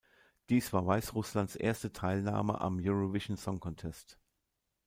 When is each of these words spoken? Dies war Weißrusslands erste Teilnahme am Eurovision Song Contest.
Dies 0.49 0.73
war 0.73 0.87
Weißrusslands 0.87 1.55
erste 1.55 1.93
Teilnahme 1.93 2.59
am 2.59 2.79
Eurovision 2.81 3.37
Song 3.37 3.59
Contest. 3.59 4.17